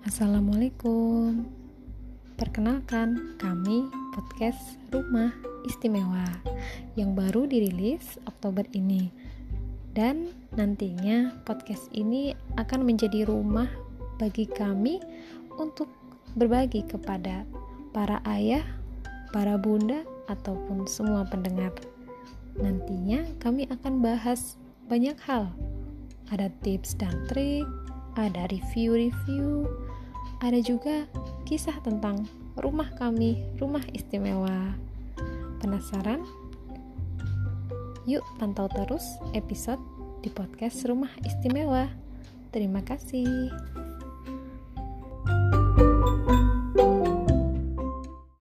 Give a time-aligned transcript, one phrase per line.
[0.00, 1.44] Assalamualaikum.
[2.40, 3.84] Perkenalkan, kami
[4.16, 5.28] podcast Rumah
[5.68, 6.24] Istimewa
[6.96, 9.12] yang baru dirilis Oktober ini.
[9.92, 13.68] Dan nantinya podcast ini akan menjadi rumah
[14.16, 15.04] bagi kami
[15.60, 15.92] untuk
[16.32, 17.44] berbagi kepada
[17.92, 18.64] para ayah,
[19.36, 20.00] para bunda,
[20.32, 21.76] ataupun semua pendengar.
[22.56, 24.56] Nantinya kami akan bahas
[24.88, 25.52] banyak hal.
[26.32, 27.68] Ada tips dan trik,
[28.18, 29.68] ada review-review,
[30.40, 31.04] ada juga
[31.44, 32.24] kisah tentang
[32.56, 34.72] rumah kami, rumah istimewa.
[35.60, 36.24] Penasaran?
[38.08, 39.04] Yuk pantau terus
[39.36, 39.80] episode
[40.24, 41.92] di podcast Rumah Istimewa.
[42.48, 43.52] Terima kasih.